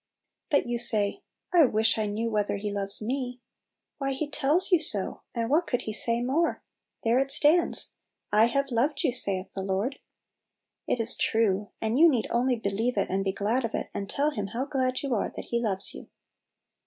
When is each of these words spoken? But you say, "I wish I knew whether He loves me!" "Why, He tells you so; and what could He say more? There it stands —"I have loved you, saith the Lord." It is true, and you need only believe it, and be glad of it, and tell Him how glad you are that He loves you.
But 0.49 0.65
you 0.65 0.79
say, 0.79 1.21
"I 1.53 1.65
wish 1.65 1.99
I 1.99 2.07
knew 2.07 2.31
whether 2.31 2.57
He 2.57 2.71
loves 2.71 3.03
me!" 3.03 3.39
"Why, 3.99 4.13
He 4.13 4.27
tells 4.27 4.71
you 4.71 4.79
so; 4.79 5.21
and 5.35 5.47
what 5.47 5.67
could 5.67 5.83
He 5.83 5.93
say 5.93 6.23
more? 6.23 6.63
There 7.03 7.19
it 7.19 7.29
stands 7.29 7.93
—"I 8.41 8.45
have 8.45 8.71
loved 8.71 9.03
you, 9.03 9.13
saith 9.13 9.53
the 9.53 9.61
Lord." 9.61 9.99
It 10.87 10.99
is 10.99 11.15
true, 11.15 11.69
and 11.79 11.99
you 11.99 12.09
need 12.09 12.25
only 12.31 12.55
believe 12.55 12.97
it, 12.97 13.11
and 13.11 13.23
be 13.23 13.31
glad 13.31 13.63
of 13.63 13.75
it, 13.75 13.91
and 13.93 14.09
tell 14.09 14.31
Him 14.31 14.47
how 14.47 14.65
glad 14.65 15.03
you 15.03 15.13
are 15.13 15.29
that 15.35 15.49
He 15.51 15.61
loves 15.61 15.93
you. 15.93 16.07